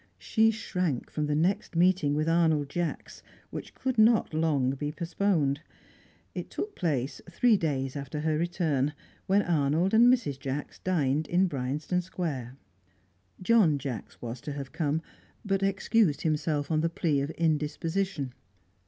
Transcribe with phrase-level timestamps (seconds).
[0.17, 5.59] She shrank from the next meeting with Arnold Jacks, which could not long be postponed.
[6.33, 8.93] It took place three days after her return,
[9.27, 10.39] when Arnold and Mrs.
[10.39, 12.55] Jacks dined in Bryanston Square.
[13.43, 15.03] John Jacks was to have come,
[15.45, 18.33] but excused himself on the plea of indisposition.